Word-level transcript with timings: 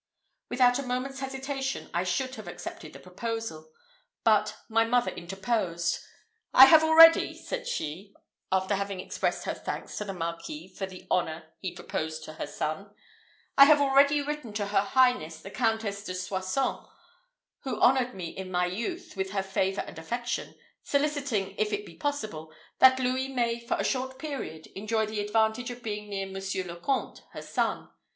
Without 0.49 0.79
a 0.79 0.81
moment's 0.81 1.19
hesitation 1.19 1.87
I 1.93 2.03
should 2.05 2.33
have 2.33 2.47
accepted 2.47 2.91
the 2.93 2.97
proposal; 2.99 3.71
but 4.23 4.55
my 4.67 4.83
mother 4.83 5.11
interposed. 5.11 5.99
"I 6.55 6.65
have 6.65 6.83
already," 6.83 7.35
said 7.37 7.67
she, 7.67 8.15
after 8.51 8.73
having 8.73 8.99
expressed 8.99 9.43
her 9.43 9.53
thanks 9.53 9.99
to 9.99 10.03
the 10.03 10.13
Marquis 10.13 10.69
for 10.69 10.87
the 10.87 11.05
honour 11.11 11.53
he 11.59 11.75
proposed 11.75 12.23
to 12.23 12.33
her 12.33 12.47
son 12.47 12.95
"I 13.59 13.65
have 13.65 13.79
already 13.79 14.23
written 14.23 14.53
to 14.53 14.65
her 14.69 14.81
highness 14.81 15.39
the 15.39 15.51
Countess 15.51 16.03
de 16.03 16.15
Soissons, 16.15 16.87
who 17.59 17.79
honoured 17.79 18.15
me 18.15 18.29
in 18.29 18.49
my 18.49 18.65
youth 18.65 19.13
with 19.15 19.29
her 19.33 19.43
favour 19.43 19.81
and 19.81 19.99
affection, 19.99 20.55
soliciting, 20.81 21.53
if 21.59 21.71
it 21.71 21.85
be 21.85 21.93
possible, 21.95 22.51
that 22.79 22.97
Louis 22.99 23.27
may, 23.27 23.59
for 23.59 23.77
a 23.77 23.83
short 23.83 24.17
period, 24.17 24.65
enjoy 24.75 25.05
the 25.05 25.19
advantage 25.19 25.69
of 25.69 25.83
being 25.83 26.09
near 26.09 26.25
Monsieur 26.25 26.63
le 26.63 26.77
Comte, 26.79 27.21
her 27.33 27.41
son. 27.43 27.89